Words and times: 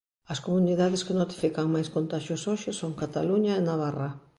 As 0.33 0.39
comunidades 0.45 1.01
que 1.05 1.17
notifican 1.21 1.67
máis 1.75 1.89
contaxios 1.95 2.41
hoxe 2.49 2.69
son 2.79 2.91
Cataluña 3.01 3.53
e 3.59 3.65
Navarra. 3.69 4.09